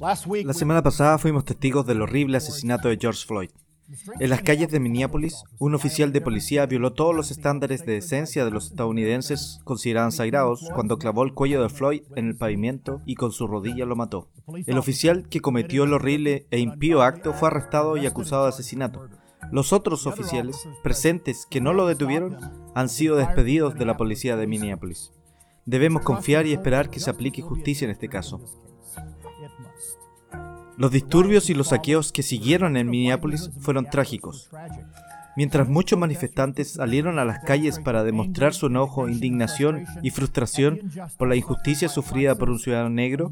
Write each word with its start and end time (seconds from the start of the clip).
La 0.00 0.54
semana 0.54 0.82
pasada 0.82 1.18
fuimos 1.18 1.44
testigos 1.44 1.84
del 1.86 2.02
horrible 2.02 2.36
asesinato 2.36 2.88
de 2.88 2.98
George 3.00 3.26
Floyd. 3.26 3.50
En 4.20 4.30
las 4.30 4.42
calles 4.42 4.70
de 4.70 4.80
Minneapolis, 4.80 5.42
un 5.58 5.74
oficial 5.74 6.12
de 6.12 6.20
policía 6.20 6.66
violó 6.66 6.92
todos 6.92 7.16
los 7.16 7.30
estándares 7.30 7.86
de 7.86 7.94
decencia 7.94 8.44
de 8.44 8.50
los 8.50 8.70
estadounidenses 8.70 9.60
considerados 9.64 10.16
sagrados 10.16 10.68
cuando 10.74 10.98
clavó 10.98 11.24
el 11.24 11.32
cuello 11.32 11.62
de 11.62 11.68
Floyd 11.68 12.02
en 12.14 12.28
el 12.28 12.36
pavimento 12.36 13.00
y 13.06 13.14
con 13.14 13.32
su 13.32 13.46
rodilla 13.46 13.86
lo 13.86 13.96
mató. 13.96 14.28
El 14.66 14.78
oficial 14.78 15.28
que 15.28 15.40
cometió 15.40 15.84
el 15.84 15.94
horrible 15.94 16.46
e 16.50 16.60
impío 16.60 17.02
acto 17.02 17.32
fue 17.32 17.48
arrestado 17.48 17.96
y 17.96 18.06
acusado 18.06 18.44
de 18.44 18.50
asesinato. 18.50 19.08
Los 19.50 19.72
otros 19.72 20.06
oficiales 20.06 20.68
presentes 20.82 21.46
que 21.48 21.60
no 21.60 21.72
lo 21.72 21.86
detuvieron 21.86 22.36
han 22.74 22.88
sido 22.88 23.16
despedidos 23.16 23.74
de 23.74 23.86
la 23.86 23.96
policía 23.96 24.36
de 24.36 24.46
Minneapolis. 24.46 25.12
Debemos 25.64 26.02
confiar 26.02 26.46
y 26.46 26.52
esperar 26.52 26.90
que 26.90 27.00
se 27.00 27.10
aplique 27.10 27.42
justicia 27.42 27.86
en 27.86 27.90
este 27.90 28.08
caso. 28.08 28.40
Los 30.76 30.92
disturbios 30.92 31.50
y 31.50 31.54
los 31.54 31.68
saqueos 31.68 32.12
que 32.12 32.22
siguieron 32.22 32.76
en 32.76 32.88
Minneapolis 32.88 33.50
fueron 33.60 33.86
trágicos. 33.86 34.48
Mientras 35.38 35.68
muchos 35.68 35.96
manifestantes 35.98 36.72
salieron 36.72 37.20
a 37.20 37.24
las 37.24 37.44
calles 37.44 37.78
para 37.78 38.02
demostrar 38.02 38.54
su 38.54 38.66
enojo, 38.66 39.08
indignación 39.08 39.86
y 40.02 40.10
frustración 40.10 40.80
por 41.16 41.28
la 41.28 41.36
injusticia 41.36 41.88
sufrida 41.88 42.34
por 42.34 42.50
un 42.50 42.58
ciudadano 42.58 42.90
negro, 42.90 43.30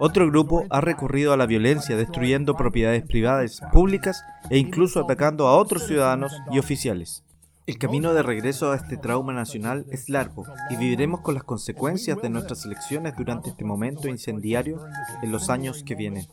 otro 0.00 0.26
grupo 0.26 0.66
ha 0.68 0.80
recurrido 0.80 1.32
a 1.32 1.36
la 1.36 1.46
violencia 1.46 1.96
destruyendo 1.96 2.56
propiedades 2.56 3.04
privadas, 3.04 3.60
públicas 3.72 4.24
e 4.50 4.58
incluso 4.58 5.00
atacando 5.00 5.46
a 5.46 5.56
otros 5.56 5.86
ciudadanos 5.86 6.32
y 6.50 6.58
oficiales. 6.58 7.22
El 7.64 7.78
camino 7.78 8.12
de 8.12 8.24
regreso 8.24 8.72
a 8.72 8.76
este 8.76 8.96
trauma 8.96 9.32
nacional 9.32 9.86
es 9.88 10.08
largo 10.08 10.44
y 10.68 10.76
viviremos 10.76 11.20
con 11.20 11.34
las 11.34 11.44
consecuencias 11.44 12.20
de 12.20 12.28
nuestras 12.28 12.64
elecciones 12.64 13.14
durante 13.16 13.50
este 13.50 13.64
momento 13.64 14.08
incendiario 14.08 14.84
en 15.22 15.30
los 15.30 15.48
años 15.48 15.84
que 15.84 15.94
vienen. 15.94 16.26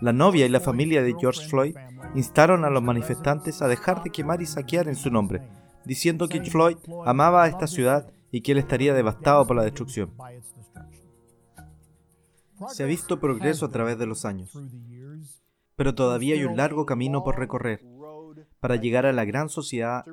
La 0.00 0.12
novia 0.12 0.44
y 0.44 0.48
la 0.48 0.58
familia 0.58 1.02
de 1.02 1.14
George 1.20 1.48
Floyd 1.48 1.76
instaron 2.16 2.64
a 2.64 2.70
los 2.70 2.82
manifestantes 2.82 3.62
a 3.62 3.68
dejar 3.68 4.02
de 4.02 4.10
quemar 4.10 4.42
y 4.42 4.46
saquear 4.46 4.88
en 4.88 4.96
su 4.96 5.08
nombre, 5.08 5.40
diciendo 5.84 6.28
que 6.28 6.42
Floyd 6.42 6.78
amaba 7.06 7.44
a 7.44 7.48
esta 7.48 7.68
ciudad 7.68 8.10
y 8.32 8.40
que 8.40 8.52
él 8.52 8.58
estaría 8.58 8.92
devastado 8.92 9.46
por 9.46 9.56
la 9.56 9.62
destrucción. 9.62 10.12
Se 12.70 12.82
ha 12.82 12.86
visto 12.86 13.20
progreso 13.20 13.66
a 13.66 13.70
través 13.70 13.98
de 13.98 14.06
los 14.06 14.24
años, 14.24 14.50
pero 15.76 15.94
todavía 15.94 16.34
hay 16.34 16.44
un 16.44 16.56
largo 16.56 16.86
camino 16.86 17.22
por 17.22 17.38
recorrer 17.38 17.97
para 18.60 18.76
llegar 18.76 19.06
a 19.06 19.12
la 19.12 19.24
gran 19.24 19.48
sociedad 19.48 20.04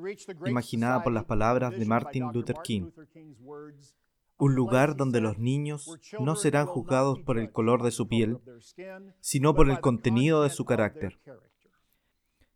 imaginada 0.45 1.03
por 1.03 1.13
las 1.13 1.25
palabras 1.25 1.77
de 1.77 1.85
Martin 1.85 2.31
Luther 2.33 2.57
King 2.63 2.91
un 4.37 4.55
lugar 4.55 4.95
donde 4.95 5.21
los 5.21 5.37
niños 5.37 5.89
no 6.19 6.35
serán 6.35 6.65
juzgados 6.65 7.19
por 7.21 7.39
el 7.39 7.52
color 7.52 7.83
de 7.83 7.91
su 7.91 8.07
piel, 8.07 8.39
sino 9.19 9.55
por 9.55 9.69
el 9.69 9.79
contenido 9.79 10.43
de 10.43 10.49
su 10.49 10.65
carácter. 10.65 11.19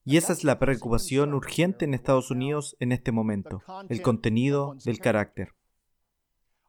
Y 0.04 0.18
esa 0.18 0.34
es 0.34 0.44
la 0.44 0.60
preocupación 0.60 1.34
urgente 1.34 1.86
en 1.86 1.94
Estados 1.94 2.32
Unidos 2.32 2.76
en 2.80 2.92
este 2.92 3.12
momento, 3.12 3.62
el 3.90 4.02
contenido 4.02 4.76
del 4.84 5.00
carácter. 5.00 5.54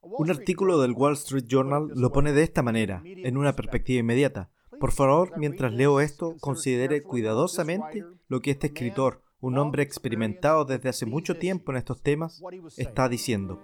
Un 0.02 0.30
artículo 0.30 0.80
del 0.80 0.92
Wall 0.92 1.14
Street 1.14 1.44
Journal 1.46 1.88
lo 1.94 2.12
pone 2.12 2.32
de 2.32 2.42
esta 2.42 2.62
manera, 2.62 3.02
en 3.04 3.36
una 3.36 3.54
perspectiva 3.54 4.00
inmediata. 4.00 4.50
Por 4.80 4.92
favor, 4.92 5.32
mientras 5.36 5.74
leo 5.74 6.00
esto, 6.00 6.36
considere 6.40 7.02
cuidadosamente 7.02 8.02
lo 8.28 8.40
que 8.40 8.50
este 8.50 8.68
escritor, 8.68 9.20
un 9.38 9.58
hombre 9.58 9.82
experimentado 9.82 10.64
desde 10.64 10.88
hace 10.88 11.04
mucho 11.04 11.36
tiempo 11.36 11.70
en 11.70 11.76
estos 11.76 12.00
temas, 12.00 12.42
está 12.78 13.06
diciendo. 13.10 13.60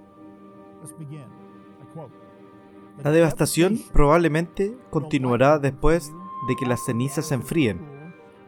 La 3.02 3.12
devastación 3.12 3.80
probablemente 3.94 4.76
continuará 4.90 5.58
después 5.58 6.12
de 6.48 6.54
que 6.54 6.66
las 6.66 6.84
cenizas 6.84 7.24
se 7.24 7.34
enfríen 7.34 7.80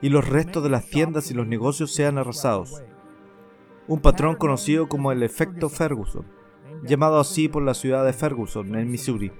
y 0.03 0.11
los 0.11 0.29
restos 0.29 0.63
de 0.63 0.69
las 0.69 0.91
tiendas 0.91 1.31
y 1.31 1.35
los 1.35 1.47
negocios 1.47 1.95
sean 1.95 2.19
arrasados. 2.19 2.83
Un 3.87 4.01
patrón 4.01 4.37
conocido 4.37 4.91
como 4.91 5.11
el 5.11 5.23
efecto 5.23 5.71
Ferguson, 5.71 6.27
llamado 6.83 7.19
así 7.19 7.49
por 7.49 7.63
la 7.63 7.73
ciudad 7.73 8.05
de 8.05 8.13
Ferguson, 8.13 8.75
en 8.75 8.91
Missouri 8.91 9.33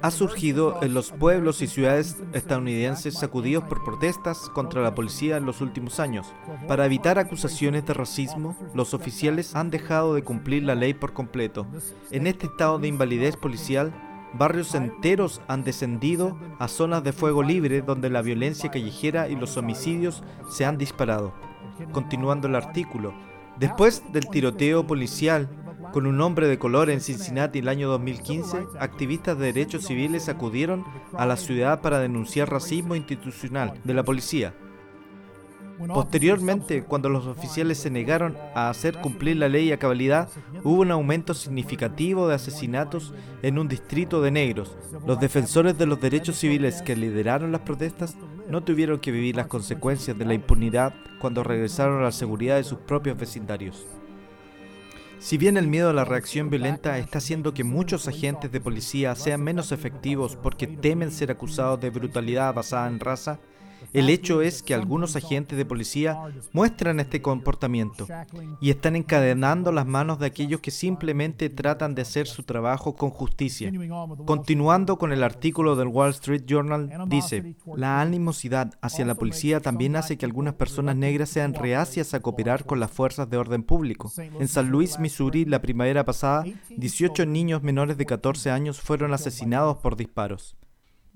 ha 0.00 0.10
surgido 0.10 0.78
en 0.82 0.94
los 0.94 1.10
pueblos 1.10 1.60
y 1.60 1.66
ciudades 1.66 2.16
estadounidenses 2.32 3.14
sacudidos 3.14 3.64
por 3.64 3.84
protestas 3.84 4.38
contra 4.54 4.82
la 4.82 4.94
policía 4.94 5.36
en 5.36 5.44
los 5.44 5.60
últimos 5.60 5.98
años. 5.98 6.32
Para 6.68 6.86
evitar 6.86 7.18
acusaciones 7.18 7.84
de 7.84 7.94
racismo, 7.94 8.56
los 8.74 8.94
oficiales 8.94 9.56
han 9.56 9.70
dejado 9.70 10.14
de 10.14 10.22
cumplir 10.22 10.62
la 10.62 10.74
ley 10.74 10.94
por 10.94 11.12
completo. 11.12 11.66
En 12.10 12.26
este 12.26 12.46
estado 12.46 12.78
de 12.78 12.88
invalidez 12.88 13.36
policial, 13.36 13.92
barrios 14.34 14.74
enteros 14.74 15.40
han 15.48 15.64
descendido 15.64 16.38
a 16.58 16.68
zonas 16.68 17.02
de 17.02 17.12
fuego 17.12 17.42
libre 17.42 17.82
donde 17.82 18.10
la 18.10 18.22
violencia 18.22 18.70
callejera 18.70 19.28
y 19.28 19.34
los 19.34 19.56
homicidios 19.56 20.22
se 20.48 20.64
han 20.64 20.78
disparado. 20.78 21.34
Continuando 21.92 22.46
el 22.46 22.54
artículo, 22.54 23.14
después 23.58 24.02
del 24.12 24.28
tiroteo 24.28 24.86
policial 24.86 25.48
con 25.92 26.06
un 26.06 26.20
hombre 26.20 26.48
de 26.48 26.58
color 26.58 26.90
en 26.90 27.00
Cincinnati 27.00 27.60
el 27.60 27.68
año 27.68 27.88
2015, 27.88 28.66
activistas 28.78 29.38
de 29.38 29.46
derechos 29.46 29.84
civiles 29.84 30.28
acudieron 30.28 30.84
a 31.14 31.26
la 31.26 31.36
ciudad 31.36 31.80
para 31.80 31.98
denunciar 31.98 32.50
racismo 32.50 32.94
institucional 32.94 33.74
de 33.84 33.94
la 33.94 34.02
policía. 34.02 34.54
Posteriormente, 35.86 36.82
cuando 36.82 37.08
los 37.08 37.26
oficiales 37.26 37.78
se 37.78 37.90
negaron 37.90 38.36
a 38.54 38.68
hacer 38.68 38.98
cumplir 38.98 39.36
la 39.36 39.48
ley 39.48 39.70
a 39.70 39.78
cabalidad, 39.78 40.28
hubo 40.64 40.80
un 40.80 40.90
aumento 40.90 41.34
significativo 41.34 42.26
de 42.26 42.34
asesinatos 42.34 43.14
en 43.42 43.58
un 43.58 43.68
distrito 43.68 44.20
de 44.20 44.32
negros. 44.32 44.76
Los 45.06 45.20
defensores 45.20 45.78
de 45.78 45.86
los 45.86 46.00
derechos 46.00 46.36
civiles 46.36 46.82
que 46.82 46.96
lideraron 46.96 47.52
las 47.52 47.60
protestas 47.60 48.16
no 48.48 48.62
tuvieron 48.62 48.98
que 48.98 49.12
vivir 49.12 49.36
las 49.36 49.46
consecuencias 49.46 50.18
de 50.18 50.24
la 50.24 50.34
impunidad 50.34 50.94
cuando 51.20 51.44
regresaron 51.44 52.00
a 52.00 52.04
la 52.04 52.12
seguridad 52.12 52.56
de 52.56 52.64
sus 52.64 52.78
propios 52.78 53.16
vecindarios. 53.16 53.86
Si 55.20 55.36
bien 55.36 55.56
el 55.56 55.66
miedo 55.66 55.90
a 55.90 55.92
la 55.92 56.04
reacción 56.04 56.48
violenta 56.48 56.96
está 56.96 57.18
haciendo 57.18 57.52
que 57.52 57.64
muchos 57.64 58.06
agentes 58.06 58.52
de 58.52 58.60
policía 58.60 59.16
sean 59.16 59.42
menos 59.42 59.72
efectivos 59.72 60.36
porque 60.36 60.68
temen 60.68 61.10
ser 61.10 61.32
acusados 61.32 61.80
de 61.80 61.90
brutalidad 61.90 62.54
basada 62.54 62.86
en 62.86 63.00
raza, 63.00 63.40
el 63.92 64.10
hecho 64.10 64.42
es 64.42 64.62
que 64.62 64.74
algunos 64.74 65.16
agentes 65.16 65.56
de 65.56 65.64
policía 65.64 66.18
muestran 66.52 67.00
este 67.00 67.22
comportamiento 67.22 68.06
y 68.60 68.70
están 68.70 68.96
encadenando 68.96 69.72
las 69.72 69.86
manos 69.86 70.18
de 70.18 70.26
aquellos 70.26 70.60
que 70.60 70.70
simplemente 70.70 71.48
tratan 71.50 71.94
de 71.94 72.02
hacer 72.02 72.26
su 72.26 72.42
trabajo 72.42 72.94
con 72.94 73.10
justicia. 73.10 73.72
Continuando 74.24 74.98
con 74.98 75.12
el 75.12 75.22
artículo 75.22 75.76
del 75.76 75.88
Wall 75.88 76.10
Street 76.10 76.44
Journal, 76.46 77.04
dice, 77.06 77.54
la 77.76 78.00
animosidad 78.00 78.72
hacia 78.80 79.04
la 79.04 79.14
policía 79.14 79.60
también 79.60 79.96
hace 79.96 80.16
que 80.16 80.26
algunas 80.26 80.54
personas 80.54 80.96
negras 80.96 81.28
sean 81.28 81.54
reacias 81.54 82.14
a 82.14 82.20
cooperar 82.20 82.64
con 82.64 82.80
las 82.80 82.90
fuerzas 82.90 83.28
de 83.30 83.36
orden 83.36 83.62
público. 83.62 84.12
En 84.18 84.48
San 84.48 84.70
Luis, 84.70 84.98
Missouri, 84.98 85.44
la 85.44 85.62
primavera 85.62 86.04
pasada, 86.04 86.44
18 86.76 87.26
niños 87.26 87.62
menores 87.62 87.96
de 87.96 88.06
14 88.06 88.50
años 88.50 88.80
fueron 88.80 89.12
asesinados 89.12 89.78
por 89.78 89.96
disparos. 89.96 90.56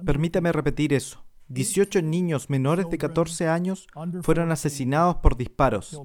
Permítame 0.05 0.53
repetir 0.53 0.93
eso. 0.93 1.25
18 1.53 2.01
niños 2.01 2.49
menores 2.49 2.89
de 2.89 2.97
14 2.97 3.47
años 3.47 3.87
fueron 4.23 4.51
asesinados 4.53 5.17
por 5.17 5.37
disparos. 5.37 6.01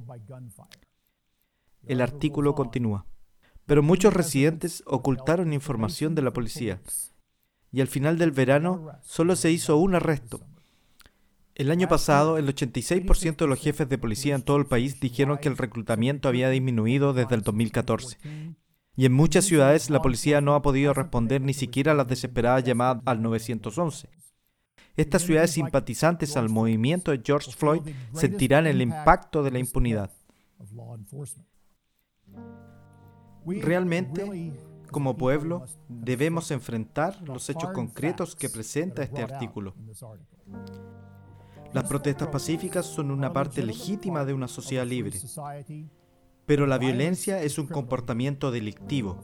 El 1.85 2.01
artículo 2.01 2.53
continúa. 2.53 3.05
Pero 3.65 3.81
muchos 3.81 4.13
residentes 4.13 4.83
ocultaron 4.85 5.53
información 5.53 6.15
de 6.15 6.21
la 6.21 6.33
policía 6.33 6.81
y 7.71 7.81
al 7.81 7.87
final 7.87 8.17
del 8.17 8.31
verano 8.31 8.91
solo 9.03 9.35
se 9.35 9.51
hizo 9.51 9.77
un 9.77 9.95
arresto. 9.95 10.41
El 11.55 11.71
año 11.71 11.87
pasado, 11.87 12.37
el 12.37 12.53
86% 12.53 13.37
de 13.37 13.47
los 13.47 13.59
jefes 13.59 13.89
de 13.89 13.97
policía 13.97 14.35
en 14.35 14.43
todo 14.43 14.57
el 14.57 14.67
país 14.67 14.99
dijeron 14.99 15.37
que 15.37 15.47
el 15.47 15.57
reclutamiento 15.57 16.27
había 16.27 16.49
disminuido 16.49 17.13
desde 17.13 17.35
el 17.35 17.41
2014. 17.41 18.17
Y 18.95 19.05
en 19.05 19.13
muchas 19.13 19.45
ciudades 19.45 19.89
la 19.89 20.01
policía 20.01 20.41
no 20.41 20.55
ha 20.55 20.61
podido 20.61 20.93
responder 20.93 21.41
ni 21.41 21.53
siquiera 21.53 21.93
a 21.93 21.95
las 21.95 22.07
desesperadas 22.07 22.63
llamadas 22.63 23.01
al 23.05 23.21
911. 23.21 24.09
Estas 24.97 25.21
ciudades 25.21 25.51
simpatizantes 25.51 26.35
al 26.35 26.49
movimiento 26.49 27.11
de 27.11 27.21
George 27.23 27.51
Floyd 27.51 27.81
sentirán 28.13 28.65
el 28.65 28.81
impacto 28.81 29.43
de 29.43 29.51
la 29.51 29.59
impunidad. 29.59 30.11
Realmente, 33.45 34.51
como 34.89 35.15
pueblo, 35.15 35.65
debemos 35.87 36.49
enfrentar 36.49 37.21
los 37.21 37.47
hechos 37.49 37.71
concretos 37.71 38.35
que 38.35 38.49
presenta 38.49 39.03
este 39.03 39.21
artículo. 39.21 39.75
Las 41.73 41.83
protestas 41.83 42.29
pacíficas 42.29 42.87
son 42.87 43.11
una 43.11 43.31
parte 43.31 43.61
legítima 43.61 44.25
de 44.25 44.33
una 44.33 44.47
sociedad 44.47 44.85
libre. 44.85 45.19
Pero 46.47 46.65
la 46.65 46.77
violencia 46.77 47.43
es 47.43 47.59
un 47.59 47.67
comportamiento 47.67 48.51
delictivo. 48.51 49.19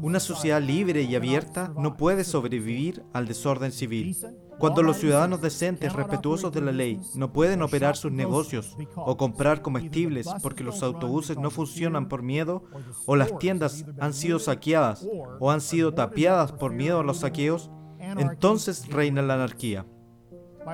Una 0.00 0.18
sociedad 0.18 0.60
libre 0.60 1.02
y 1.02 1.14
abierta 1.14 1.72
no 1.76 1.98
puede 1.98 2.24
sobrevivir 2.24 3.04
al 3.12 3.28
desorden 3.28 3.72
civil. 3.72 4.16
Cuando 4.62 4.84
los 4.84 4.98
ciudadanos 4.98 5.40
decentes, 5.40 5.92
respetuosos 5.92 6.52
de 6.52 6.60
la 6.60 6.70
ley, 6.70 7.00
no 7.16 7.32
pueden 7.32 7.62
operar 7.62 7.96
sus 7.96 8.12
negocios 8.12 8.76
o 8.94 9.16
comprar 9.16 9.60
comestibles 9.60 10.28
porque 10.40 10.62
los 10.62 10.84
autobuses 10.84 11.36
no 11.36 11.50
funcionan 11.50 12.06
por 12.06 12.22
miedo, 12.22 12.62
o 13.04 13.16
las 13.16 13.36
tiendas 13.38 13.84
han 13.98 14.14
sido 14.14 14.38
saqueadas 14.38 15.04
o 15.40 15.50
han 15.50 15.60
sido 15.60 15.94
tapiadas 15.94 16.52
por 16.52 16.72
miedo 16.72 17.00
a 17.00 17.02
los 17.02 17.18
saqueos, 17.18 17.72
entonces 17.98 18.86
reina 18.86 19.20
la 19.20 19.34
anarquía. 19.34 19.84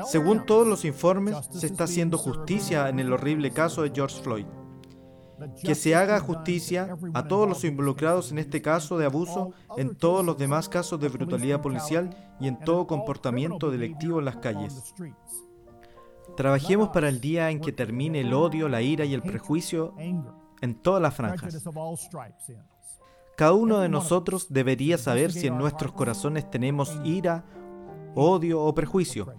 Según 0.05 0.45
todos 0.45 0.67
los 0.67 0.85
informes, 0.85 1.49
se 1.51 1.65
está 1.65 1.85
haciendo 1.85 2.19
justicia 2.19 2.91
en 2.91 2.99
el 3.01 3.11
horrible 3.11 3.53
caso 3.53 3.81
de 3.81 3.93
George 3.95 4.21
Floyd. 4.23 4.45
Que 5.63 5.75
se 5.75 5.95
haga 5.95 6.21
justicia 6.21 6.97
a 7.15 7.29
todos 7.29 7.49
los 7.49 7.65
involucrados 7.65 8.33
en 8.33 8.39
este 8.39 8.61
caso 8.63 8.99
de 8.99 9.07
abuso, 9.07 9.53
en 9.77 9.97
todos 9.97 10.25
los 10.25 10.37
demás 10.37 10.69
casos 10.69 10.99
de 11.01 11.09
brutalidad 11.09 11.63
policial 11.63 12.11
y 12.41 12.49
en 12.49 12.59
todo 12.61 12.87
comportamiento 12.87 13.71
delictivo 13.71 14.19
en 14.19 14.25
las 14.25 14.37
calles. 14.37 14.95
Trabajemos 16.37 16.91
para 16.91 17.09
el 17.09 17.21
día 17.21 17.51
en 17.51 17.61
que 17.61 17.73
termine 17.73 18.21
el 18.21 18.33
odio, 18.33 18.69
la 18.69 18.83
ira 18.83 19.05
y 19.05 19.15
el 19.15 19.23
prejuicio 19.23 19.95
en 19.99 20.75
todas 20.83 21.03
las 21.03 21.15
franjas. 21.15 21.65
Cada 23.37 23.53
uno 23.53 23.79
de 23.79 23.89
nosotros 23.89 24.49
debería 24.51 24.99
saber 24.99 25.31
si 25.31 25.47
en 25.47 25.59
nuestros 25.59 25.93
corazones 25.93 26.51
tenemos 26.51 26.99
ira, 27.05 27.45
odio 28.15 28.61
o 28.61 28.75
prejuicio. 28.75 29.33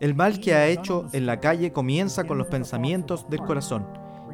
El 0.00 0.14
mal 0.14 0.40
que 0.40 0.54
ha 0.54 0.66
hecho 0.66 1.06
en 1.12 1.26
la 1.26 1.40
calle 1.40 1.72
comienza 1.72 2.24
con 2.24 2.38
los 2.38 2.48
pensamientos 2.48 3.28
del 3.28 3.40
corazón, 3.40 3.86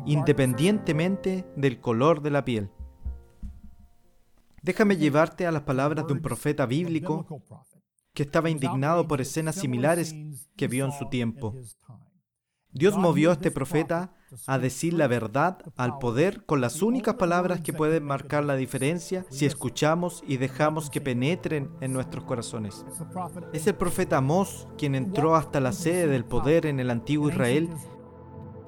independientemente 0.07 1.45
del 1.57 1.81
color 1.81 2.23
de 2.23 2.31
la 2.31 2.45
piel. 2.45 2.71
Déjame 4.63 4.97
llevarte 4.97 5.47
a 5.47 5.53
las 5.53 5.63
palabras 5.63 6.07
de 6.07 6.13
un 6.13 6.23
profeta 6.23 6.67
bíblico 6.67 7.27
que 8.15 8.23
estaba 8.23 8.51
indignado 8.51 9.07
por 9.07 9.21
escenas 9.21 9.57
similares 9.57 10.15
que 10.57 10.69
vio 10.69 10.87
en 10.87 10.93
su 10.93 11.09
tiempo. 11.09 11.55
Dios 12.73 12.97
movió 12.97 13.31
a 13.31 13.35
este 13.35 13.51
profeta 13.51 14.13
a 14.47 14.59
decir 14.59 14.93
la 14.93 15.07
verdad 15.07 15.59
al 15.77 15.99
poder 15.99 16.45
con 16.45 16.61
las 16.61 16.83
únicas 16.83 17.15
palabras 17.15 17.61
que 17.61 17.73
pueden 17.73 18.05
marcar 18.05 18.45
la 18.45 18.57
diferencia 18.57 19.25
si 19.31 19.47
escuchamos 19.47 20.23
y 20.27 20.37
dejamos 20.37 20.91
que 20.91 21.01
penetren 21.01 21.71
en 21.81 21.93
nuestros 21.93 22.25
corazones. 22.25 22.85
Es 23.53 23.67
el 23.67 23.77
profeta 23.77 24.19
Amós 24.19 24.67
quien 24.77 24.95
entró 24.95 25.37
hasta 25.37 25.61
la 25.61 25.73
sede 25.73 26.09
del 26.09 26.25
poder 26.25 26.67
en 26.67 26.81
el 26.81 26.91
antiguo 26.91 27.31
Israel 27.31 27.71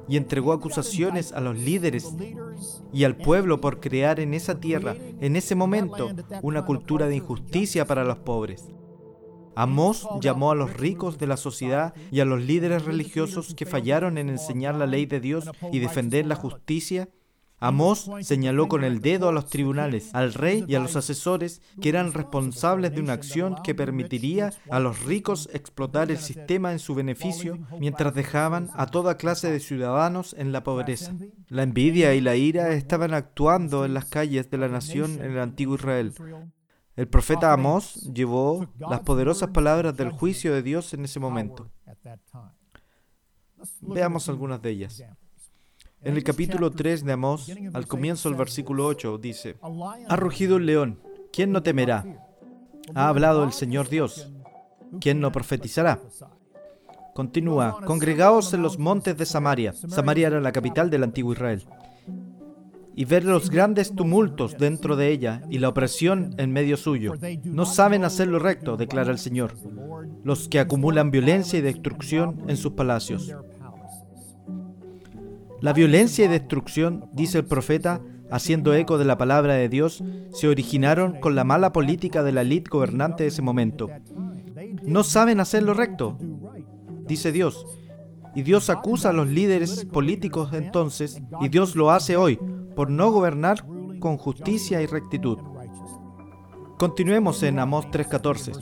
y 0.09 0.17
entregó 0.17 0.53
acusaciones 0.53 1.33
a 1.33 1.41
los 1.41 1.59
líderes 1.59 2.15
y 2.93 3.05
al 3.05 3.17
pueblo 3.17 3.61
por 3.61 3.81
crear 3.81 4.21
en 4.21 4.35
esa 4.35 4.61
tierra, 4.61 4.97
en 5.21 5.37
ese 5.37 5.55
momento, 5.55 6.11
una 6.43 6.65
cultura 6.65 7.07
de 7.07 7.17
injusticia 7.17 7.85
para 7.85 8.05
los 8.05 8.19
pobres. 8.19 8.69
Amós 9.55 10.07
llamó 10.21 10.53
a 10.53 10.55
los 10.55 10.77
ricos 10.77 11.19
de 11.19 11.27
la 11.27 11.37
sociedad 11.37 11.93
y 12.13 12.21
a 12.21 12.25
los 12.25 12.41
líderes 12.41 12.85
religiosos 12.85 13.55
que 13.57 13.67
fallaron 13.67 14.17
en 14.17 14.29
enseñar 14.29 14.77
la 14.77 14.87
ley 14.87 15.05
de 15.05 15.19
Dios 15.19 15.51
y 15.73 15.81
defender 15.81 16.27
la 16.27 16.37
justicia. 16.37 17.09
Amós 17.61 18.09
señaló 18.21 18.69
con 18.69 18.85
el 18.85 19.01
dedo 19.01 19.29
a 19.29 19.33
los 19.33 19.47
tribunales, 19.47 20.15
al 20.15 20.33
rey 20.33 20.65
y 20.69 20.77
a 20.77 20.81
los 20.81 20.95
asesores 20.95 21.61
que 21.81 21.89
eran 21.89 22.13
responsables 22.13 22.95
de 22.95 23.01
una 23.01 23.15
acción 23.15 23.57
que 23.65 23.75
permitiría 23.75 24.53
a 24.71 24.79
los 24.79 25.05
ricos 25.05 25.49
explotar 25.53 26.11
el 26.13 26.19
sistema 26.19 26.71
en 26.71 26.79
su 26.79 26.95
beneficio 26.95 27.59
mientras 27.81 28.15
dejaban 28.15 28.71
a 28.75 28.87
toda 28.87 29.17
clase 29.17 29.51
de 29.51 29.59
ciudadanos 29.59 30.37
en 30.39 30.53
la 30.53 30.63
pobreza. 30.63 31.15
La 31.49 31.65
envidia 31.65 32.15
y 32.15 32.21
la 32.21 32.37
ira 32.37 32.71
estaban 32.71 33.13
actuando 33.13 33.85
en 33.85 33.95
las 33.95 34.05
calles 34.05 34.51
de 34.51 34.59
la 34.59 34.69
nación 34.69 35.15
en 35.21 35.33
el 35.33 35.41
antiguo 35.41 35.75
Israel. 35.75 36.15
El 36.95 37.09
profeta 37.09 37.53
Amós 37.53 38.09
llevó 38.13 38.69
las 38.79 39.01
poderosas 39.01 39.51
palabras 39.51 39.97
del 39.97 40.11
juicio 40.11 40.55
de 40.55 40.63
Dios 40.63 40.95
en 40.95 41.05
ese 41.05 41.19
momento. 41.19 41.71
Veamos 43.81 44.29
algunas 44.29 44.63
de 44.63 44.71
ellas. 44.71 45.03
En 46.03 46.17
el 46.17 46.23
capítulo 46.23 46.71
3 46.71 47.05
de 47.05 47.13
Amós, 47.13 47.53
al 47.73 47.87
comienzo 47.87 48.29
del 48.29 48.39
versículo 48.39 48.87
8, 48.87 49.19
dice, 49.19 49.57
Ha 50.09 50.17
rugido 50.17 50.57
un 50.57 50.67
león, 50.67 51.01
¿quién 51.33 51.51
no 51.51 51.63
temerá? 51.63 52.05
Ha 52.95 53.09
hablado 53.09 53.43
el 53.45 53.53
Señor 53.53 53.89
Dios, 53.89 54.33
¿quién 55.01 55.21
no 55.21 55.33
profetizará? 55.33 56.01
Continúa, 57.15 57.81
congregaos 57.85 58.55
en 58.55 58.63
los 58.63 58.79
montes 58.79 59.17
de 59.17 59.27
Samaria. 59.27 59.73
Samaria 59.73 60.29
era 60.29 60.41
la 60.41 60.53
capital 60.53 60.89
del 60.89 61.03
antiguo 61.03 61.33
Israel 61.33 61.67
y 62.99 63.05
ver 63.05 63.25
los 63.25 63.49
grandes 63.49 63.95
tumultos 63.95 64.59
dentro 64.59 64.97
de 64.97 65.13
ella 65.13 65.43
y 65.49 65.59
la 65.59 65.69
opresión 65.69 66.35
en 66.37 66.53
medio 66.53 66.77
suyo. 66.77 67.15
No 67.45 67.65
saben 67.65 68.05
hacer 68.05 68.27
lo 68.27 68.41
recto, 68.41 68.77
declara 68.77 69.13
el 69.13 69.19
Señor, 69.19 69.55
los 70.25 70.49
que 70.49 70.59
acumulan 70.59 71.13
violencia 71.13 71.61
y 71.61 71.63
destrucción 71.63 72.43
en 72.49 72.57
sus 72.57 72.73
palacios. 72.73 73.33
La 75.61 75.73
violencia 75.73 76.25
y 76.25 76.29
destrucción, 76.29 77.09
dice 77.13 77.39
el 77.39 77.45
profeta, 77.45 78.01
haciendo 78.31 78.75
eco 78.75 78.99
de 78.99 79.05
la 79.05 79.19
palabra 79.19 79.55
de 79.55 79.69
Dios, 79.69 80.05
se 80.33 80.49
originaron 80.49 81.19
con 81.21 81.35
la 81.35 81.45
mala 81.45 81.73
política 81.73 82.23
de 82.23 82.33
la 82.33 82.43
élite 82.43 82.71
gobernante 82.71 83.25
de 83.25 83.31
ese 83.31 83.43
momento. 83.43 83.89
No 84.85 85.03
saben 85.03 85.41
hacer 85.41 85.65
lo 85.65 85.75
recto, 85.75 86.17
dice 87.07 87.33
Dios. 87.33 87.67
Y 88.35 88.43
Dios 88.43 88.71
acusa 88.71 89.11
a 89.11 89.13
los 89.13 89.29
líderes 89.29 89.85
políticos 89.87 90.51
entonces, 90.53 91.21
y 91.41 91.49
Dios 91.49 91.75
lo 91.75 91.91
hace 91.91 92.17
hoy, 92.17 92.39
por 92.77 92.91
no 92.91 93.11
gobernar 93.11 93.65
con 93.99 94.17
justicia 94.17 94.81
y 94.81 94.87
rectitud. 94.87 95.39
Continuemos 96.79 97.43
en 97.43 97.59
Amós 97.59 97.87
3:14. 97.91 98.53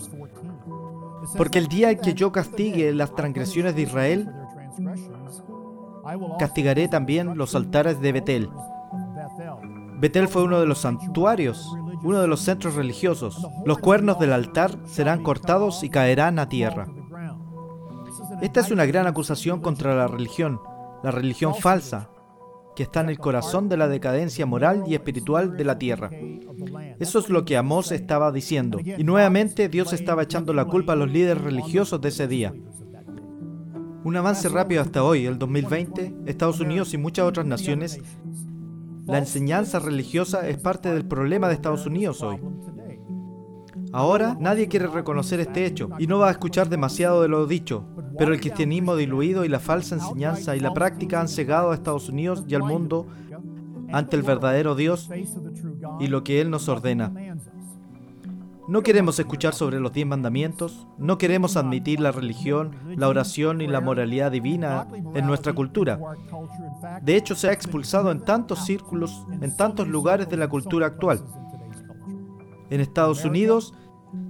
Porque 1.36 1.58
el 1.58 1.66
día 1.66 1.90
en 1.90 1.98
que 1.98 2.14
yo 2.14 2.32
castigue 2.32 2.92
las 2.94 3.14
transgresiones 3.14 3.74
de 3.74 3.82
Israel, 3.82 4.30
castigaré 6.38 6.88
también 6.88 7.36
los 7.36 7.54
altares 7.54 8.00
de 8.00 8.12
Betel. 8.12 8.50
Betel 9.98 10.28
fue 10.28 10.42
uno 10.42 10.60
de 10.60 10.66
los 10.66 10.78
santuarios, 10.78 11.74
uno 12.02 12.20
de 12.20 12.28
los 12.28 12.40
centros 12.40 12.74
religiosos. 12.74 13.46
Los 13.64 13.78
cuernos 13.78 14.18
del 14.18 14.32
altar 14.32 14.76
serán 14.84 15.22
cortados 15.22 15.82
y 15.82 15.90
caerán 15.90 16.38
a 16.38 16.48
tierra. 16.48 16.86
Esta 18.42 18.60
es 18.60 18.70
una 18.70 18.84
gran 18.84 19.06
acusación 19.06 19.60
contra 19.60 19.94
la 19.94 20.06
religión, 20.06 20.60
la 21.02 21.10
religión 21.10 21.54
falsa, 21.54 22.10
que 22.76 22.82
está 22.82 23.00
en 23.00 23.08
el 23.08 23.18
corazón 23.18 23.70
de 23.70 23.78
la 23.78 23.88
decadencia 23.88 24.44
moral 24.44 24.84
y 24.86 24.94
espiritual 24.94 25.56
de 25.56 25.64
la 25.64 25.78
tierra. 25.78 26.10
Eso 27.00 27.18
es 27.18 27.30
lo 27.30 27.46
que 27.46 27.56
Amós 27.56 27.90
estaba 27.90 28.30
diciendo. 28.30 28.78
Y 28.80 29.02
nuevamente 29.02 29.70
Dios 29.70 29.94
estaba 29.94 30.24
echando 30.24 30.52
la 30.52 30.66
culpa 30.66 30.92
a 30.92 30.96
los 30.96 31.10
líderes 31.10 31.42
religiosos 31.42 32.00
de 32.02 32.10
ese 32.10 32.28
día. 32.28 32.52
Un 34.06 34.14
avance 34.16 34.48
rápido 34.48 34.82
hasta 34.82 35.02
hoy, 35.02 35.26
el 35.26 35.36
2020, 35.36 36.14
Estados 36.26 36.60
Unidos 36.60 36.94
y 36.94 36.96
muchas 36.96 37.26
otras 37.26 37.44
naciones, 37.44 38.00
la 39.04 39.18
enseñanza 39.18 39.80
religiosa 39.80 40.48
es 40.48 40.58
parte 40.58 40.94
del 40.94 41.04
problema 41.04 41.48
de 41.48 41.54
Estados 41.54 41.86
Unidos 41.86 42.22
hoy. 42.22 42.38
Ahora 43.90 44.36
nadie 44.38 44.68
quiere 44.68 44.86
reconocer 44.86 45.40
este 45.40 45.66
hecho 45.66 45.90
y 45.98 46.06
no 46.06 46.20
va 46.20 46.28
a 46.28 46.30
escuchar 46.30 46.68
demasiado 46.68 47.20
de 47.20 47.26
lo 47.26 47.48
dicho, 47.48 47.84
pero 48.16 48.32
el 48.32 48.38
cristianismo 48.38 48.94
diluido 48.94 49.44
y 49.44 49.48
la 49.48 49.58
falsa 49.58 49.96
enseñanza 49.96 50.54
y 50.54 50.60
la 50.60 50.72
práctica 50.72 51.20
han 51.20 51.26
cegado 51.26 51.72
a 51.72 51.74
Estados 51.74 52.08
Unidos 52.08 52.44
y 52.46 52.54
al 52.54 52.62
mundo 52.62 53.08
ante 53.90 54.14
el 54.14 54.22
verdadero 54.22 54.76
Dios 54.76 55.10
y 55.98 56.06
lo 56.06 56.22
que 56.22 56.40
Él 56.40 56.50
nos 56.50 56.68
ordena. 56.68 57.12
No 58.68 58.82
queremos 58.82 59.18
escuchar 59.20 59.54
sobre 59.54 59.78
los 59.78 59.92
diez 59.92 60.06
mandamientos, 60.06 60.88
no 60.98 61.18
queremos 61.18 61.56
admitir 61.56 62.00
la 62.00 62.10
religión, 62.10 62.74
la 62.96 63.08
oración 63.08 63.60
y 63.60 63.68
la 63.68 63.80
moralidad 63.80 64.32
divina 64.32 64.88
en 65.14 65.24
nuestra 65.24 65.52
cultura. 65.52 66.00
De 67.00 67.16
hecho, 67.16 67.36
se 67.36 67.48
ha 67.48 67.52
expulsado 67.52 68.10
en 68.10 68.24
tantos 68.24 68.64
círculos, 68.64 69.24
en 69.40 69.56
tantos 69.56 69.86
lugares 69.86 70.28
de 70.28 70.36
la 70.36 70.48
cultura 70.48 70.88
actual. 70.88 71.24
En 72.68 72.80
Estados 72.80 73.24
Unidos 73.24 73.72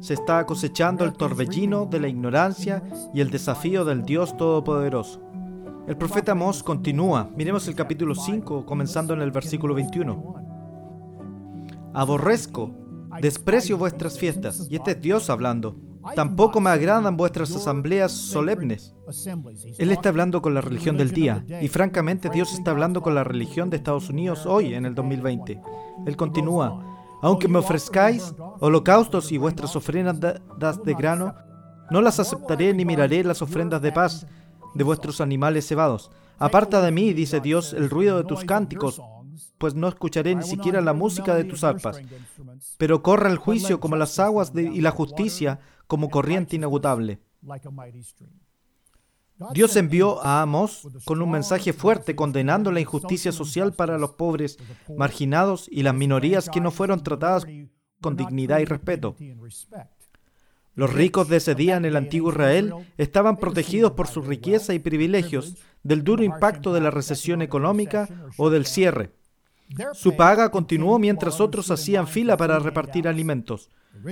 se 0.01 0.13
está 0.13 0.45
cosechando 0.45 1.05
el 1.05 1.15
torbellino 1.15 1.87
de 1.87 2.01
la 2.01 2.09
ignorancia 2.09 2.83
y 3.15 3.23
el 3.23 3.31
desafío 3.31 3.87
del 3.87 4.05
Dios 4.05 4.37
Todopoderoso. 4.37 5.23
El 5.87 5.97
profeta 5.97 6.35
Mos 6.35 6.63
continúa. 6.63 7.31
Miremos 7.37 7.69
el 7.69 7.75
capítulo 7.75 8.15
5, 8.15 8.67
comenzando 8.67 9.15
en 9.15 9.23
el 9.23 9.31
versículo 9.31 9.75
21. 9.75 10.35
Aborrezco, 11.95 12.75
desprecio 13.21 13.79
vuestras 13.79 14.19
fiestas. 14.19 14.67
Y 14.71 14.77
este 14.77 14.93
es 14.93 15.01
Dios 15.01 15.31
hablando. 15.31 15.77
Tampoco 16.15 16.61
me 16.61 16.71
agradan 16.71 17.17
vuestras 17.17 17.55
asambleas 17.55 18.13
solemnes. 18.13 18.95
Él 19.79 19.91
está 19.91 20.11
hablando 20.11 20.41
con 20.41 20.55
la 20.55 20.61
religión 20.61 20.97
del 20.97 21.11
día. 21.11 21.45
Y 21.61 21.69
francamente 21.69 22.31
Dios 22.31 22.53
está 22.53 22.71
hablando 22.71 23.03
con 23.03 23.15
la 23.15 23.25
religión 23.25 23.71
de 23.71 23.77
Estados 23.77 24.09
Unidos 24.09 24.47
hoy, 24.47 24.75
en 24.75 24.87
el 24.87 24.95
2020. 24.95 25.61
Él 26.07 26.17
continúa. 26.17 26.95
Aunque 27.23 27.49
me 27.49 27.59
ofrezcáis 27.59 28.35
holocaustos 28.61 29.33
y 29.33 29.39
vuestras 29.39 29.75
ofrendas 29.75 30.21
de 30.85 30.95
grano, 30.95 31.35
no 31.91 32.01
las 32.03 32.21
aceptaré 32.21 32.75
ni 32.75 32.85
miraré 32.85 33.25
las 33.25 33.43
ofrendas 33.43 33.81
de 33.83 33.93
paz 33.93 34.27
de 34.75 34.85
vuestros 34.85 35.21
animales 35.21 35.67
cebados. 35.67 36.11
Aparta 36.39 36.83
de 36.83 36.93
mí, 36.93 37.15
dice 37.15 37.41
Dios, 37.41 37.73
el 37.73 37.89
ruido 37.89 38.19
de 38.19 38.25
tus 38.25 38.45
cánticos, 38.45 39.01
pues 39.59 39.75
no 39.75 39.89
escucharé 39.89 40.35
ni 40.35 40.43
siquiera 40.43 40.81
la 40.81 40.93
música 40.93 41.35
de 41.35 41.45
tus 41.45 41.65
arpas. 41.65 42.01
Pero 42.79 43.03
corra 43.03 43.31
el 43.31 43.39
juicio 43.39 43.81
como 43.81 43.97
las 43.97 44.19
aguas 44.19 44.53
y 44.55 44.81
la 44.81 44.91
justicia 44.91 45.61
como 45.87 46.11
corriente 46.11 46.57
inagotable. 46.57 47.21
Dios 49.53 49.77
envió 49.77 50.23
a 50.25 50.41
Amos 50.41 50.89
con 51.05 51.21
un 51.21 51.31
mensaje 51.31 51.73
fuerte 51.73 52.17
condenando 52.17 52.73
la 52.73 52.81
injusticia 52.81 53.33
social 53.33 53.75
para 53.75 53.99
los 53.99 54.13
pobres, 54.13 54.59
marginados 54.97 55.69
y 55.71 55.83
las 55.83 55.95
minorías 55.95 56.49
que 56.49 56.61
no 56.61 56.71
fueron 56.71 57.03
tratadas 57.03 57.45
con 58.01 58.17
dignidad 58.17 58.61
y 58.61 58.65
respeto. 58.65 59.15
Los 60.75 60.93
ricos 60.93 61.29
de 61.29 61.39
ese 61.39 61.55
día 61.55 61.77
en 61.77 61.87
el 61.87 61.97
antiguo 61.97 62.31
Israel 62.31 62.75
estaban 62.99 63.39
protegidos 63.39 63.93
por 63.93 64.09
su 64.09 64.21
riqueza 64.21 64.75
y 64.75 64.79
privilegios 64.79 65.57
del 65.83 66.05
duro 66.05 66.23
impacto 66.23 66.73
de 66.73 66.81
la 66.81 66.91
recesión 66.91 67.41
económica 67.41 68.09
o 68.37 68.51
del 68.51 68.67
cierre. 68.67 69.13
Su 69.95 70.17
paga 70.17 70.51
continuó 70.51 70.99
mientras 70.99 71.41
otros 71.41 71.71
hacían 71.71 72.07
fila 72.07 72.37
para 72.37 72.59
repartir 72.59 73.09
alimentos. 73.09 73.71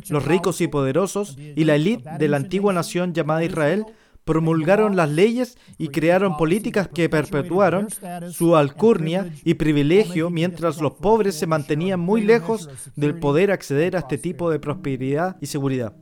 Los 0.08 0.25
ricos 0.25 0.61
y 0.61 0.68
poderosos 0.68 1.37
y 1.38 1.64
la 1.64 1.76
élite 1.76 2.08
de 2.18 2.28
la 2.28 2.37
antigua 2.37 2.73
nación 2.73 3.12
llamada 3.12 3.44
Israel 3.44 3.87
promulgaron 4.25 4.96
las 4.96 5.11
leyes 5.11 5.58
y 5.76 5.88
crearon 5.88 6.37
políticas 6.37 6.88
que 6.88 7.08
perpetuaron 7.08 7.88
su 8.32 8.56
alcurnia 8.56 9.30
y 9.44 9.54
privilegio 9.54 10.30
mientras 10.30 10.80
los 10.80 10.94
pobres 10.94 11.34
se 11.34 11.46
mantenían 11.46 12.00
muy 12.00 12.23
lejos 12.23 12.70
del 12.96 13.18
poder 13.18 13.50
acceder 13.50 13.96
a 13.96 14.00
este 14.00 14.18
tipo 14.18 14.50
de 14.50 14.58
prosperidad 14.58 15.37
y 15.40 15.46
seguridad. 15.46 15.94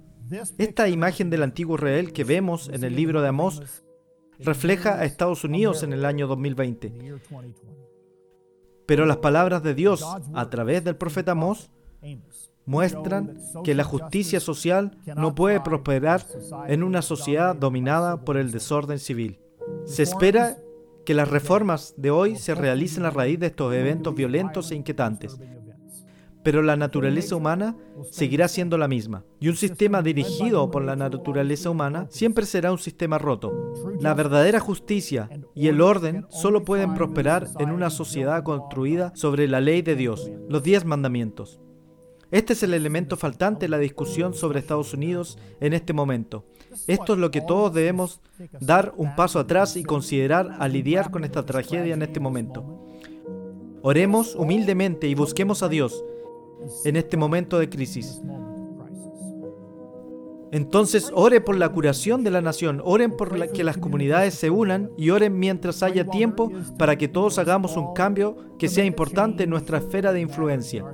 Esta 0.57 0.89
imagen 0.89 1.31
del 1.31 1.43
antiguo 1.43 1.77
Israel 1.77 2.13
que 2.13 2.25
vemos 2.25 2.71
en 2.73 2.85
el 2.85 2.97
libro 2.97 3.21
de 3.21 3.29
Amós 3.29 3.83
refleja 4.39 4.99
a 4.99 5.05
Estados 5.05 5.45
Unidos 5.45 5.83
en 5.83 5.93
el 5.93 6.05
año 6.05 6.27
2020. 6.27 6.93
Pero 8.87 9.07
las 9.07 9.19
palabras 9.19 9.63
de 9.63 9.75
Dios 9.75 10.05
a 10.35 10.51
través 10.51 10.85
del 10.85 10.97
profeta 10.97 11.33
Amós 11.33 11.71
muestran 12.65 13.39
que 13.65 13.75
la 13.75 13.85
justicia 13.85 14.41
social 14.41 14.97
no 15.17 15.35
puede 15.35 15.61
prosperar 15.61 16.25
en 16.69 16.83
una 16.83 17.03
sociedad 17.03 17.57
dominada 17.57 18.25
por 18.25 18.37
el 18.37 18.51
desorden 18.51 18.99
civil. 18.99 19.39
Se 19.85 20.03
espera 20.03 20.57
que 21.05 21.15
las 21.15 21.29
reformas 21.29 21.95
de 21.97 22.11
hoy 22.11 22.37
se 22.37 22.55
realicen 22.55 23.05
a 23.05 23.11
raíz 23.11 23.39
de 23.41 23.47
estos 23.47 23.75
eventos 23.75 24.15
violentos 24.15 24.71
e 24.71 24.77
inquietantes. 24.77 25.39
Pero 26.43 26.63
la 26.63 26.77
naturaleza 26.77 27.37
humana 27.37 27.77
seguirá 28.11 28.49
siendo 28.49 28.77
la 28.79 28.89
misma. 28.89 29.25
Y 29.41 29.49
un 29.49 29.57
sistema 29.57 30.03
dirigido 30.03 30.71
por 30.71 30.85
la 30.85 30.97
naturaleza 30.97 31.71
humana 31.71 32.07
siempre 32.11 32.47
será 32.47 32.73
un 32.73 32.79
sistema 32.79 33.19
roto. 33.19 33.53
La 34.01 34.15
verdadera 34.15 34.61
justicia 34.61 35.31
y 35.55 35.69
el 35.69 35.81
orden 35.81 36.27
solo 36.31 36.65
pueden 36.65 36.95
prosperar 36.95 37.49
en 37.59 37.71
una 37.71 37.91
sociedad 37.91 38.43
construida 38.43 39.13
sobre 39.15 39.47
la 39.47 39.61
ley 39.61 39.83
de 39.83 39.95
Dios, 39.95 40.31
los 40.49 40.63
diez 40.63 40.85
mandamientos. 40.85 41.61
Este 42.33 42.55
es 42.55 42.63
el 42.63 42.73
elemento 42.73 43.19
faltante 43.19 43.67
en 43.67 43.73
la 43.73 43.79
discusión 43.79 44.33
sobre 44.33 44.59
Estados 44.59 44.95
Unidos 44.95 45.39
en 45.61 45.75
este 45.75 45.93
momento. 45.93 46.47
Esto 46.87 47.13
es 47.13 47.19
lo 47.19 47.31
que 47.31 47.43
todos 47.43 47.75
debemos 47.75 48.23
dar 48.59 48.95
un 48.97 49.15
paso 49.15 49.39
atrás 49.39 49.77
y 49.77 49.85
considerar 49.85 50.57
al 50.59 50.73
lidiar 50.73 51.11
con 51.11 51.25
esta 51.25 51.45
tragedia 51.45 51.93
en 51.93 52.01
este 52.01 52.21
momento. 52.21 52.89
Oremos 53.83 54.35
humildemente 54.35 55.09
y 55.09 55.15
busquemos 55.15 55.63
a 55.63 55.69
Dios 55.69 56.03
en 56.85 56.97
este 56.97 57.17
momento 57.17 57.59
de 57.59 57.69
crisis. 57.69 58.21
Entonces 60.53 61.11
ore 61.15 61.41
por 61.41 61.57
la 61.57 61.71
curación 61.71 62.23
de 62.25 62.31
la 62.31 62.43
nación, 62.43 62.83
oren 62.85 63.17
por 63.17 63.51
que 63.53 63.65
las 63.65 63.79
comunidades 63.79 64.35
se 64.35 64.51
unan 64.51 64.91
y 64.99 65.09
oren 65.09 65.39
mientras 65.39 65.83
haya 65.83 66.07
tiempo 66.07 66.53
para 66.79 66.97
que 66.97 67.09
todos 67.09 67.39
hagamos 67.39 67.79
un 67.79 67.95
cambio 67.95 68.37
que 68.59 68.69
sea 68.69 68.85
importante 68.85 69.45
en 69.45 69.51
nuestra 69.51 69.79
esfera 69.79 70.13
de 70.13 70.21
influencia. 70.21 70.85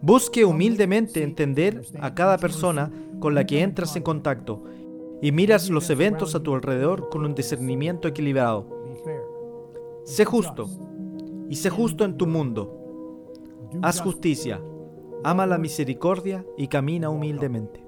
Busque 0.00 0.46
humildemente 0.46 1.22
entender 1.22 1.82
a 2.00 2.14
cada 2.14 2.38
persona 2.38 2.90
con 3.20 3.34
la 3.34 3.44
que 3.44 3.60
entras 3.60 3.94
en 3.96 4.02
contacto 4.02 4.64
y 5.20 5.30
miras 5.30 5.68
los 5.68 5.90
eventos 5.90 6.34
a 6.34 6.42
tu 6.42 6.54
alrededor 6.54 7.10
con 7.10 7.22
un 7.26 7.34
discernimiento 7.34 8.08
equilibrado. 8.08 8.66
Sé 10.04 10.24
justo 10.24 10.70
y 11.50 11.56
sé 11.56 11.68
justo 11.68 12.04
en 12.04 12.16
tu 12.16 12.26
mundo. 12.26 12.85
Haz 13.82 14.00
justicia, 14.00 14.60
ama 15.24 15.46
la 15.46 15.58
misericordia 15.58 16.44
y 16.56 16.68
camina 16.68 17.10
humildemente. 17.10 17.85